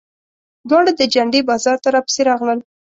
[0.69, 2.59] دواړه د جنډې بازار ته راپسې راغلل.